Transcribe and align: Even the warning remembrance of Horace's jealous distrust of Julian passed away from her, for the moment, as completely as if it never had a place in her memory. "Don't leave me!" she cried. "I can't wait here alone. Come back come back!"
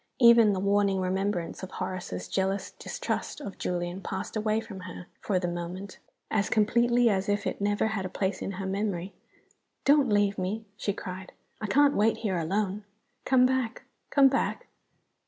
Even 0.17 0.51
the 0.53 0.59
warning 0.59 0.99
remembrance 0.99 1.61
of 1.61 1.69
Horace's 1.73 2.27
jealous 2.27 2.71
distrust 2.71 3.39
of 3.39 3.59
Julian 3.59 4.01
passed 4.01 4.35
away 4.35 4.59
from 4.59 4.79
her, 4.79 5.05
for 5.19 5.37
the 5.37 5.47
moment, 5.47 5.99
as 6.31 6.49
completely 6.49 7.07
as 7.07 7.29
if 7.29 7.45
it 7.45 7.61
never 7.61 7.85
had 7.89 8.03
a 8.03 8.09
place 8.09 8.41
in 8.41 8.53
her 8.53 8.65
memory. 8.65 9.13
"Don't 9.85 10.09
leave 10.09 10.39
me!" 10.39 10.65
she 10.75 10.91
cried. 10.91 11.33
"I 11.61 11.67
can't 11.67 11.93
wait 11.93 12.17
here 12.25 12.39
alone. 12.39 12.83
Come 13.25 13.45
back 13.45 13.83
come 14.09 14.27
back!" 14.27 14.65